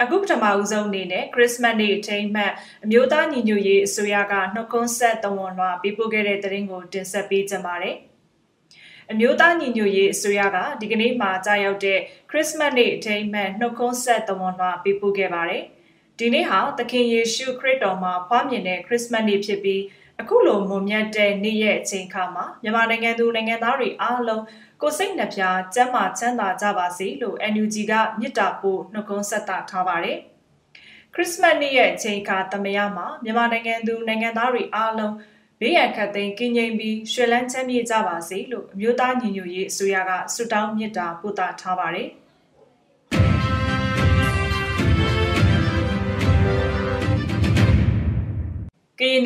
[0.03, 2.53] အခုပထမဦးဆုံးအနေနဲ့ခရစ်စမတ်နေ့အထိမ်းအမှတ်
[2.85, 7.97] အမျိုးသားညီညွတ်ရေးအစိုးရကနှုတ်ခွန်းဆက်တဝန်လွှာပေးပို့ခဲ့တဲ့သတင်းကိုတင်ဆက်ပေးကြပါမယ်။
[9.11, 11.99] အမျိုးသားညီညွတ်ရေးအစိုးရကဒီကနေ့မှကြာရောက်တဲ့
[12.31, 15.65] ခရစ်စမတ်နေ့အထိမ်းအမှတ်နှုတ်ခွန်းဆက်တဝန်လွှာပေးပို့ခဲ့ပါတယ်။
[16.21, 19.83] ဒီနေ့ဟာသခင်ယေရှုခရစ်တော်မှာဖွားမြင်တဲ့ခရစ်စမတ်နေ့ဖြစ်ပြီး
[20.21, 24.45] အခုလိုမွန်မြတ်တဲ့နေ့ရဲ့အချိန်အခါမှာမြန်မာနိုင်ငံသူနိုင်ငံသားတွေအားလုံး
[24.83, 25.43] ကိုစိတ်နှပြ
[25.75, 30.19] ကျမ်းမာချမ်းသာကြပါစေလို့ NUG ကမြစ်တာပို့နှုတ်ခွန်းဆက်တာထားပါတယ်။
[31.15, 35.15] ခရစ်စမတ်နေ့ရဲ့အချိန်အခါသမယမှာမြန်မာနိုင်ငံသူနိုင်ငံသားတွေအားလုံး
[35.61, 42.11] ဘေးရန်ခတ်သိမ်းကင်းငြိမ်ပြီးရွှေလန်းချမ်းမြေ့ကြပါစေလို့အမျိုးသားညီညွတ်ရေးအစိုးရကဆုတောင်းမြစ်တာပို့တာထားပါတယ်။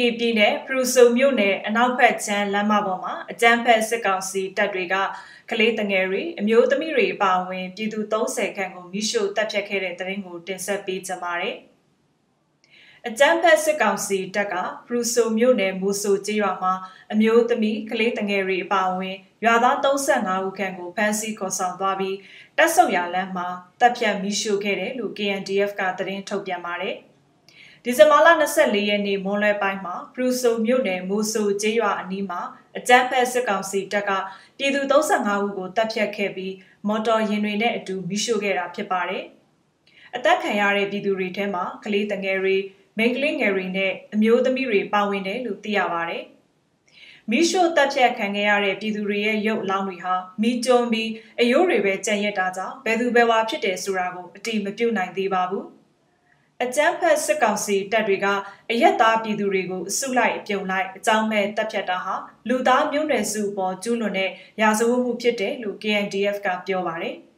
[0.02, 4.94] ကရင်ပြည်နယ်ဖရူဆိုမြို့နယ်အနောက်ဘက်ချမ်းလမ်းမပေါ်မှာအကြမ်းဖက်စစ်ကောင်စီတပ်တွေက
[5.50, 11.56] ကလေးတငယ်တွေအမျိုးသမီးတွေအပါအဝင်ပြည်သူ30ခန့်ကိုမိရှို့တပ်ဖြတ်ခဲ့တဲ့တဲ့ရင်ကိုတင်ဆက်ပေးကြပါမယ်။
[13.08, 14.54] အကြမ်းဖက်စစ်ကောင်စီတပ်က
[14.86, 16.72] ဘရူဆိုမြို့နယ်မူဆိုကျေးရွာမှာ
[17.12, 22.16] အမျိုးသမီးကလေးတငယ်တွေအပါအဝင်ရွာသား35ဦးခန့်ကိုဖမ်းဆီးခေါ်ဆောင်သွားပြီး
[22.58, 23.48] တပ်ဆုပ်ရလမ်းမှာ
[23.80, 26.96] တပ်ဖြတ်မိရှုခဲ့တယ်လို့ KNDF ကသတင်းထုတ်ပြန်ပါတယ်။
[27.84, 32.40] ဒီဇင်ဘာလ24ရက်နေ့မွန်းလွဲပိုင်းမှာဘရူဆိုမြို့နယ်မူဆိုကျေးရွာအနီးမှာ
[32.78, 34.10] အကြမ်းဖက်စစ်ကောင်စီတပ်က
[34.58, 36.54] ပြည်သူ35ဦးကိုတပ်ဖြတ်ခဲ့ပြီး
[36.88, 39.24] မော်တော်ယာဉ်တွေနဲ့အတူမိရှုခဲ့တာဖြစ်ပါတယ်။
[40.16, 42.56] အသက်ခံရတဲ့ပြည်သူတွေထဲမှာကလေးတငယ်တွေ
[42.98, 46.24] မိန်းကလေးငယ်တွေနဲ့အမျိုးသမီးတွေပါဝင်တယ်လို့သိရပါတယ်။
[47.30, 55.66] မီးရှို့တပ်ဖြတ်ခံခဲ့ရတဲ့ပြည်သူတွေရဲ့ရုပ်အလောင်းတွေဟာမီးကျုံပြီးအယိုးတွေပဲကြံ့ရက်တာကြောင့်ဘယ်သူဘယ်ဝါဖြစ်တယ်ဆိုတာကိုအတိမပြုတ်နိုင်သေးပါဘူး။
[56.64, 58.26] အကြမ်းဖက်စစ်ကောင်စီတပ်တွေက
[58.70, 62.14] အရက်သားပြည်သူတွေကိုအစုလိုက်အပြုံလိုက်အကြောင်းမဲ့တပ်ဖြတ်တာဟာ
[62.48, 67.16] လူသားမျိုးနွယ်စုပေါ်ကျူးလွန်တဲ့ရာဇဝတ်မှုဖြစ်တယ်လို့ KNDF ကပြောပါတယ်။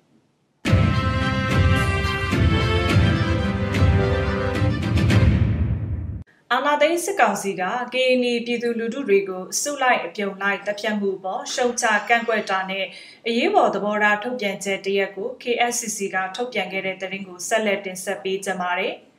[6.52, 7.62] အာနာသိန်းစစ်ကောင်စီက
[7.94, 12.84] KNI ပြည်သူလူထုတွေကိုအစုလိုက်အပြုံလိုက်တပ်ဖြတ်မှုပေါ်ရှုံချကန့်ကွက်တာနဲ့
[13.26, 18.94] အရေးပေါ်သဘောထားထုတ်ပြန်ချက်တရက်ကို KSCC ကထုတ်ပြန်ခဲ့တဲ့သတင်းကိုဆက်လက်တင်ဆက်ပေးကြပါမယ်။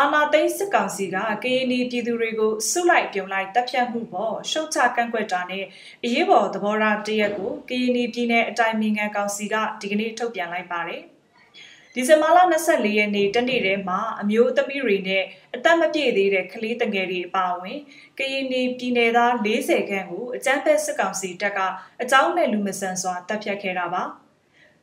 [0.00, 5.64] အာနာသိန်းစစ်ကောင်စီက KNI ပြည်သူတွေကိုစုလိုက်ပြုံလိုက်တပ်ဖြတ်မှုပေါ်ရှုံချကန့်ကွက်တာနဲ့
[6.04, 11.02] အရေးပေါ်သဘောထားတရက်ကို KNI ပြည်내အတိုင်းအမြံကောင်စီကဒီကနေ့ထုတ်ပြန်လိုက်ပါတယ်။
[11.94, 17.78] ဒီဇင်ဘာလ24ရက်နေ့တနေ့တည်းမှာအမျိုးသမီးတွေနဲ့အသက်မပြည့်သေးတဲ့ကလေးတငယ်တွေအပါအဝင်
[18.18, 21.58] ကရင်ပြည်နယ်သား40ခန့်ကိုအကြမ်းဖက်စစ်ကောင်စီတပ်က
[22.02, 24.02] အကြောင်းမဲ့လူမဆန်စွာတပ်ဖြတ်ခဲ့တာပါ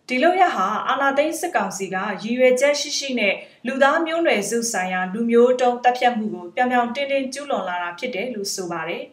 [0.10, 3.36] ဒီလိုရဟာအာနာသိန်းစစ်ကောင်စီကရည်ရွယ်ချက်ရှိရှိနဲ့
[3.68, 9.04] လူသားမျိုးနွယ်စုဆိုင်ရာလူမျိုးတုံးတပ်ဖြတ်မှုကိုပြောင်ပြောင်တင်းတင်းကျူးလွန်လာတာဖြစ်တယ်လို့ဆိုပါတယ်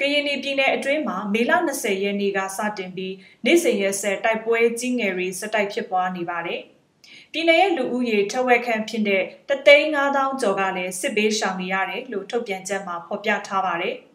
[0.00, 3.14] ကရင်ပြည်နယ်အတွင်းမှာမေလ20ရက်နေ့ကစတင်ပြီး
[3.44, 6.60] နေ့စဉ်ရက်ဆက်တိုက်ပွဲကြီးငယ်တွေစတိုက်ဖြစ်ပွားနေပါတယ်။
[7.32, 13.96] ပြည်내ရဲ့လူဦးရေထက်ဝက်ခန့်ဖြစ်တဲ့တသိန်း9000ကျော်ကလည်းစစ်ဘေးရှောင်နေရတယ်လို့ထုတ်ပြန်ချက်မှာဖော်ပြထားပါတယ်။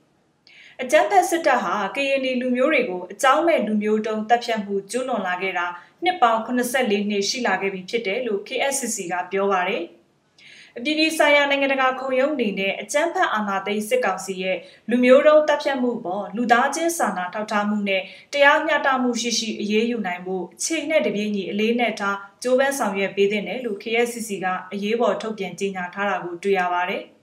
[0.84, 5.66] အကြမ်းဖက်စစ်တပ်ဟာကရင်လူမျိုးတွေကိုအကြောင်းမဲ့လူမျိုးတုံးတပ်ဖြတ်မှုကျူးလွန်လာခဲ့တာ
[6.04, 9.84] နှစ်ပေါင်း84နှစ်ရှိလာခဲ့ပြီဖြစ်တယ်လို့ KSCC ကပြောပါတယ်။
[10.78, 14.58] အပြည်ပြည်ဆိုင်ရာနိုင်ငံတကာခုံရုံးအနေနဲ့အကြမ်းဖက်အာဏာသိမ်းစစ်ကောင်စီရဲ့
[14.90, 18.02] လူမျိုးတုံးတပ်ဖြတ်မှုပေါ်လူသားချင်းစာနာထောက်ထားမှုနဲ့
[18.34, 27.04] တရားမျှတမှုရှိရှိအရေးယူနိုင်ဖို့အချိန်နဲ့တပြေးညီအလေးနဲ့ထားကြိုးပမ်းဆောင်ရွက်ပေးတဲ့နယ်လို့ KSCC ကအရေးပေါ်ထုတ်ပြန်ကြေညာထားတာကိုတွေ့ရပါတယ်။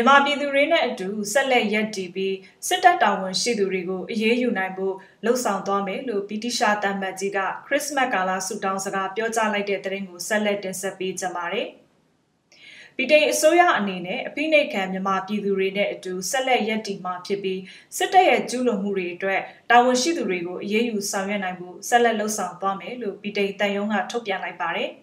[0.00, 2.36] မြန်မာပြည်သူတွေနဲ့အတူဆက်လက်ရပ်တည်ပြီး
[2.66, 11.68] စစ်တပ်တာဝန်ရှိသူတွေကိုအရေးယူနိုင်ဖို့လှုံ့ဆော်သွားမယ်လို့ဗြိတိရှားတမတ်ကြီးကခရစ်မတ်ကာလဆုတောင်းစကားပြောကြားလိုက်တဲ့သတင်းကိုဆက်လက်တင်ဆက်ပေးကြပါမယ်။
[12.96, 17.60] ဗြိတိန်အစိုးရအနေနဲ့အဖိနှိတ်ခံမြန်မာပြည်သူတွေနဲ့အတူဆက်လက်ရပ်တည်မှာဖြစ်ပြီး
[17.96, 24.90] စစ်တပ်ရဲ့ကျူးလွန်မှုတွေအတွက်တာဝန်ရှိသူတွေကိုအရေးယူဆောင်ရွက်နိုင်ဖို့ဆက်လက်လှုံ့ဆော်သွားမယ်လို့ဗြိတိန်တန်ယုံကထုတ်ပြန်လိုက်ပါတယ်။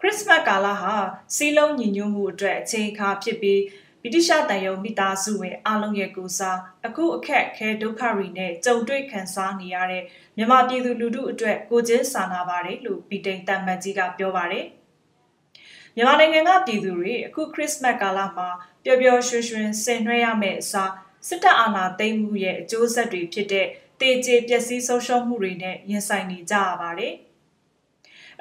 [0.00, 0.96] ခရစ်မတ်ကာလဟာ
[1.34, 3.60] စီးလုံးညီညွတ်မှုအတွက်အချိန်အခါဖြစ်ပြီး
[4.02, 10.02] ဗြိတိရှတန်ယုံမိသားစုဝင်အလုံးရဲ့ကိုစားအခုအခက်ခဲဒုက္ခတွေနဲ့ကြုံတွေ့ခံစားနေရတဲ့
[10.36, 14.66] မြန်မာပြည်သူလူထုအတွက်ကိုချင်းစာနာပါတယ်လို့ဗြိတိန်တန်မတ်ကြီးကပြောပါတယ်။
[15.96, 18.48] မြန်မာနိုင်ငံကပြည်သူတွေအခုခရစ်စမတ်ကာလမှာ
[18.84, 20.92] ပျော်ပျော်ရွှင်ရွှင်ဆင်နွှဲရမယ့်အစား
[21.28, 23.66] စစ်တပ်အာဏာသိမ်းမှုရဲ့အကျိုးဆက်တွေဖြစ်တဲ့
[24.00, 27.14] တေကျေပျက်စီးဆုံးရှုံးမှုတွေနဲ့ရင်ဆိုင်နေကြရပါတယ်။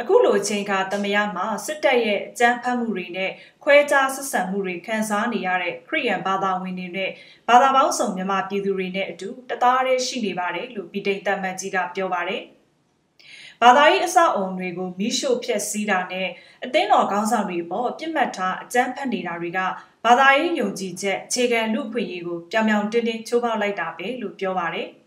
[0.01, 3.31] အခုလိုချိန်ခါတမယမှာစစ်တပ်ရဲ့အကြမ်းဖက်မှုတွေနဲ့
[3.63, 7.11] ခွဲခြားဆက်ဆံမှုတွေခံစားနေရတဲ့ခရိယန်ဘာသာဝင်တွေနဲ့
[7.49, 12.41] ဘာသာပေါင်းစုံမြန်မာပြည်သူတွေနဲ့အတူတသားတည်းရှိနေပါတယ်လို့ဗီတိန်တမန်ကြီးကပြောပါတယ်။
[13.61, 16.27] ဘာသာရေးအဆောက်အုံတွေကိုမိရှို့ဖျက်ဆီးတာနဲ့
[16.63, 19.59] အသင်းတော်ခေါင်းဆောင်တွေပေါ်ပြစ်မှတ်ထားအကြမ်းဖက်နေတာတွေက
[20.05, 24.89] ဘာသာရေးယုံကြည်ချက်အခြေခံလူ့အခွင့်အရေးကိုပြောင်ပြောင်တင်းတင်းချိုးဖောက်လိုက်တာပဲလို့ပြောပါတယ်။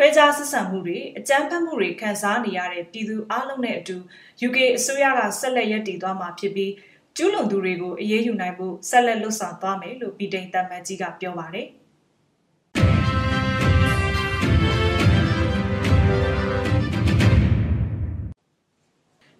[0.00, 3.96] ခွဲခြားဆက်ဆံမှုတွေအကြမ်းဖက်မှုတွေခံစားနေရတဲ့ပြည်သူအလုံးနဲ့အတူ
[4.46, 6.72] UK အစိုးရကဆက်လက်ရည်တည်သွားမှာဖြစ်ပြီး
[7.16, 11.66] ကျူးလွန်သူတွေကိုအရေးယူနိုင်ဖို့ဆက်လက်လှုပ်ဆောင်သွားမယ်လို့ပြည်တိန်တမန်ကြီးကပြောပါတယ်။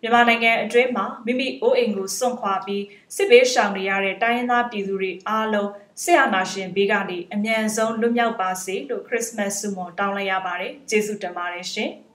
[0.02, 2.84] မြန်မာနိုင်ငံအတွင်းမှာမိမိအိုးအိမ်ကိုစွန့်ခွာပြီး
[3.16, 5.70] စစ်ဘေးရှောင်နေရတဲ့တိုင်းရင်းသားပြည်သူတွေအားလုံး
[6.02, 11.90] ဆရာနာရှင်ဘေးကနေအမြန်ဆုံးလွတ်မြောက်ပါစေလို့ခရစ်မတ်ဆုမွန်တောင်းလိုက်ရပါတယ်။ကျေးဇူးတင်ပါတယ်ရှင်။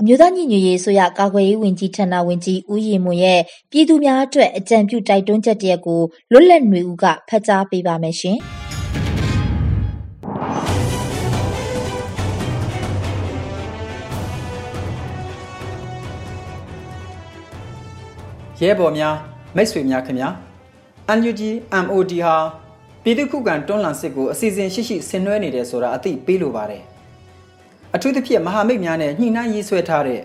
[0.00, 8.38] အမျိုးသားညီညွတ်ရေးဆိုရကာကွယ်ရေးဝန်ကြီးဌာနဝန်ကြီးဦးရီမွန်ရဲ့ပြည်သူများအတွက်အကြံပြုတိုက်တွန်းချက်တရက်ကိုလွတ်လပ်နေဦးကဖတ်ကြားပေးပါမယ်ရှင်။
[18.64, 19.14] ရဲဘော်များ
[19.56, 20.28] မိတ်ဆွေများခင်ဗျာ
[21.18, 21.42] NUG
[21.84, 22.36] MOD ဟာ
[23.02, 26.82] ပြည်သူ့ခုခံတွန်းလှန်စစ်ကိုအစီအစဉ်ရှိရှိဆင်နွှဲနေတယ်ဆိုတာအသိပေးလိုပါတယ်
[27.94, 30.20] အထူးသဖြင့်မဟာမိတ်များနဲ့ညှိနှိုင်းရေးဆွဲထားတဲ့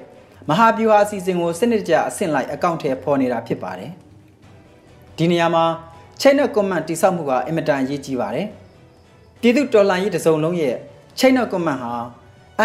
[0.50, 3.92] မဟာဗျူဟာအစီအစဉ်ကိုစနစ်တကျအဆင့်လိုက်အကောင့်ထဲပေါ်နေတာဖြစ်ပါတယ်
[5.18, 5.66] ဒီနေရာမှာ
[6.22, 8.48] chain of command တိစောက်မှုကအင်မတန်အရေးကြီးပါတယ်
[9.42, 10.76] ပြည်သူတော်လှန်ရေးတစုံလုံးရဲ့
[11.20, 11.94] chain of command ဟာ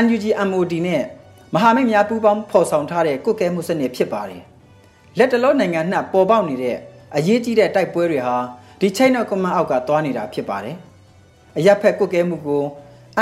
[0.05, 1.03] NUG MOD နဲ့
[1.55, 4.43] မဟာမိတ်များပူးပေါင်းဖော်ဆောင်ထားတဲ့ကုတ်ကဲမှုစနစ်ဖြစ်ပါတယ်
[5.19, 6.77] လက်တလုံးနိုင်ငံနှံ့ပေါ်ပေါက်နေတဲ့
[7.17, 8.37] အရေးကြီးတဲ့တိုက်ပွဲတွေဟာ
[8.81, 10.77] ဒီ chain of command အောက်ကသွားနေတာဖြစ်ပါတယ်
[11.59, 12.63] အရက်ဖက်ကုတ်ကဲမှုကို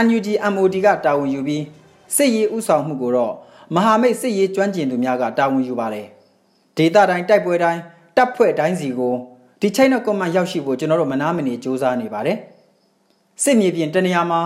[0.05, 1.65] NUG MOD ကတာဝန်ယူပြီး
[2.17, 3.35] စစ်ရေးဥဆောင်မှုကိုတော့
[3.75, 6.07] မဟာမိတ်စစ်ရေးကျွမ်းကျင်သူများကတာဝန်ယူပါတယ်
[6.77, 7.81] ဒေတာတိုင်းတိုက်ပွဲတိုင်း
[8.17, 9.15] တပ်ဖွဲ့တိုင်းစီကို
[9.61, 12.39] ဒီ chain of command ရောက်ရှိဖို့ကျွန်တော်တို့မနာမနေစူးစမ်းနေပါတယ်
[13.43, 14.41] စစ်မြေပြင်တနေရာမှာ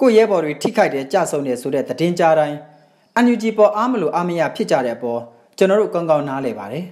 [0.00, 2.56] ကိုရဲဘော်တွေထိခိုက်တဲ့ကြဆုံတယ်ဆိုတဲ့သတင်းကြားတိုင်း
[3.24, 5.20] NUG ပေါ်အားမလို့အားမရဖြစ်ကြတဲ့အပေါ်
[5.58, 6.84] ကျွန်တော်တို့ကောင်းကောင်းနားလည်ပါတယ်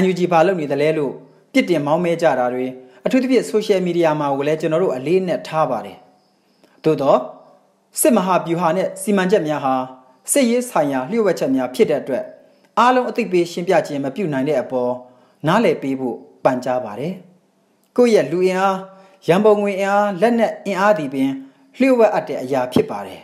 [0.00, 1.12] NUG ဘာလုပ်နေသလဲလို့
[1.52, 2.66] ပြစ်တင်မောင်းမဲကြတာတွေ
[3.06, 5.96] အထူးသဖြင့် social media မှာကိုလည်းကျွန်တော်တို့အလေးနဲ့ထားပါတယ်
[6.84, 7.18] သို့တော့
[8.00, 9.74] စစ်မဟာဗျူဟာနဲ့စီမံချက်များဟာ
[10.32, 12.24] စစ်ရေးဆိုင်ရာလျှို့ဝှက်ချက်များဖြစ်တဲ့အတွက်
[12.78, 14.92] အားလုံးအသိပေးရှင်းပြခြင်းမပြုနိုင်တဲ့အပေါ်
[15.46, 17.14] နားလည်ပေးဖို့ပန်ကြားပါတယ်
[17.96, 18.76] ကိုယ့်ရဲ့လူအင်အား
[19.28, 21.30] ရန်ပုံငွေအင်အားလက်နက်အင်အားဒီပင်
[21.78, 23.20] လျှို့ဝှက်အပ်တဲ့အရာဖြစ်ပါတယ်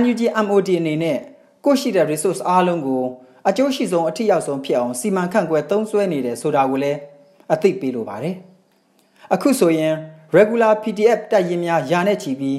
[0.00, 1.18] NUG MOD အနေနဲ့
[1.64, 3.04] ကိုရှိတဲ့ resource အားလုံးကို
[3.48, 6.98] အကျိုးရှိဆုံးအထက်ရောက်ဆုံးဖြစ်အောင်စီမံခန့်ခွဲသုံးစွဲနေတယ်ဆိုတာကိုလည်း
[7.52, 8.36] အသိပေးလိုပါတယ်
[9.34, 9.94] အခုဆိုရင်
[10.36, 12.58] regular PDF တက်ရင်များယာနဲ့ချီပြီး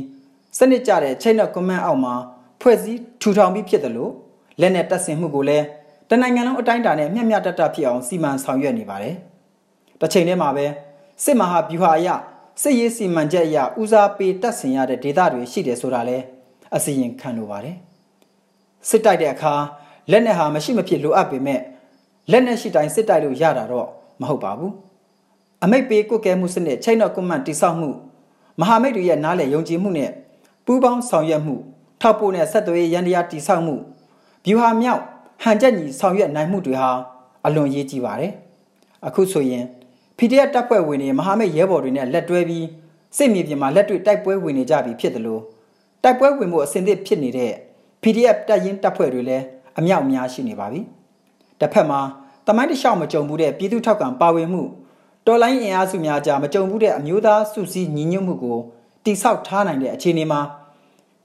[0.57, 2.15] စနစ်ကျတဲ့ chain of command အောက်မှာ
[2.61, 4.11] ဖွဲ့စည်းထူထောင်ပြီးဖြစ်တယ်လို့
[4.61, 5.65] လက်နဲ့တက်ဆင်မှုကိုလည်း
[6.09, 9.15] တနိုင်ငံလုံးအတိုင်းအတာနဲ့မျှမျှတတဖြစ်အောင်စီမံဆောင်ရွက်နေပါတယ်။
[10.01, 10.65] တစ်ချိန်တည်းမှာပဲ
[11.23, 12.09] စစ်မဟာဗျူဟာအရ
[12.61, 16.23] စစ်ရေးစီမံချက်အရဦးစားပေးတက်ဆင်ရတဲ့ဒေသတွေရှိတယ်ဆိုတာလည်း
[16.75, 17.75] အစီရင်ခံလိုပါတယ်။
[18.89, 19.53] စစ်တိုက်တဲ့အခါ
[20.11, 21.61] လက်နဲ့ဟာမရှိမဖြစ်လိုအပ်ပေမဲ့
[22.31, 23.87] လက်နဲ့ရှိတိုင်းစစ်တိုက်လို့ရတာတော့
[24.21, 24.71] မဟုတ်ပါဘူး။
[25.63, 27.89] အမိတ်ပေးကုတ်ကဲမှုစနစ်ချိန်တော့ကွန်မန်တိဆောက်မှု
[28.59, 30.11] မဟာမိတ်တွေရဲ့နားလည်ယုံကြည်မှုနဲ့
[30.65, 31.55] ပူးပေါင်းဆောင်ရွက်မှု
[32.01, 33.75] ထောက်ပို့နဲ့ဆက်သွယ်ရန်တရားတိဆောက်မှု
[34.45, 35.01] ဗျူဟာမြောက်
[35.43, 36.89] ဟန်ချက်ညီဆောင်ရွက်နိုင်မှုတွေဟာ
[37.45, 38.31] အလွန်ရေးကြီးပါတယ်။
[39.07, 39.65] အခုဆိုရင်
[40.17, 42.65] PDF တပ်ဖွဲ့ဝင်တွေမဟာမိတ်ရဲဘော်တွေနဲ့လက်တွဲပြီး
[43.17, 45.41] စစ်မြေပြင်မှာလက်တွေ့တိုက်ပွဲဝင်နေကြပြီဖြစ်တယ်လို့
[46.03, 47.53] တိုက်ပွဲဝင်မှုအဆင်သင့်ဖြစ်နေတဲ့
[48.01, 49.45] PDF တပ်ရင်းတပ်ဖွဲ့တွေလည်း
[49.77, 50.81] အမြောက်အများရှိနေပါပြီ။
[51.59, 51.99] တစ်ဖက်မှာ
[52.47, 54.63] တမိုင်းတလျှောက်မကြုံဘူးတဲ့ပြည်သူထောက်ကံပါဝင်မှု
[55.25, 58.57] တော်လိုင်းအင်အားစုများကြားမကြုံဘူးတဲ့အမျိုးသားစုစည်းညီညွတ်မှုကို
[59.05, 60.41] တိဆောက်ထားနိုင်တဲ့အခြေအနေမှာ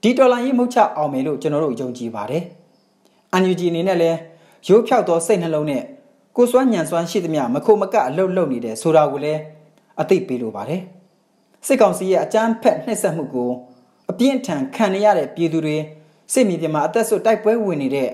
[0.01, 2.43] ဒီတော်လိုင်းရေးမုတ်ချအောင်မယ်လို့ကျွန်တော်တို့ယုံကြည်ပါတယ်။
[3.35, 4.17] UNG အနေနဲ့လည်း
[4.67, 5.83] ရိုးဖြောက်သောစိတ်နှလုံးနဲ့
[6.35, 9.39] ကိုစွမ်းညံစွမ်းရှိသမျှမခုမကအလုတ်လုတ်နေတယ်ဆိုတာကိုလည်း
[10.01, 10.81] အသိပေးလိုပါတယ်။
[11.67, 13.49] စစ်ကောင်စီရဲ့အကြမ်းဖက်နှိပ်စက်မှုကို
[14.11, 15.77] အပြင်းထန်ခံရတဲ့ပြည်သူတွေ
[16.33, 18.09] စစ်မြေပြင်မှာအသက်ဆွတိုက်ပွဲဝင်နေတဲ့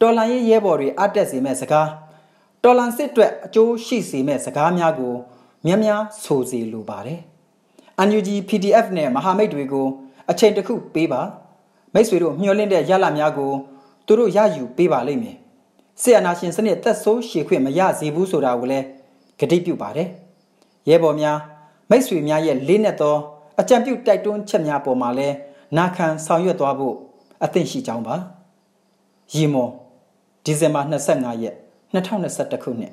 [0.00, 1.88] တော်လန်ရေးရဲဘော်တွေအတက်စေမဲ့စကား
[2.62, 5.14] တော်လန်စစ်အတွက်အကျိုးရှိစေမဲ့စကားများကို
[5.66, 7.20] များများဆိုစီလိုပါတယ်။
[8.02, 9.86] UNG PDF နဲ့မဟာမိတ်တွေကို
[10.30, 11.22] အချိန်တစ်ခုပေးပါ
[11.94, 13.52] မိတ်ဆွေတို့မျှော်လင့်တဲ့ရလများကို
[14.06, 15.36] သူတို့ရယူပေးပါလိမ့်မယ်။
[16.02, 18.86] ဆီယနာရှင်စနစ်သက်ဆိုးရှည်ခွင့်မရစေဘူးဆိုတာကိုလည်း
[19.40, 20.08] ဂတိပြုပါတယ်။
[20.88, 21.38] ရဲဘော်များ
[21.90, 23.16] မိတ်ဆွေများရဲ့လေးနက်သော
[23.60, 25.34] အကြံပြုတိုက်တွန်းချက်များပေါ်မှာလည်း
[25.76, 26.94] နာခံဆောင်ရွက်သွားဖို့
[27.44, 28.16] အသင့်ရှိကြောင်းပါ။
[29.34, 29.72] ရီမော်
[30.48, 31.54] ဒီဇင်ဘာ25ရက်
[31.94, 32.92] 2021ခုနှစ်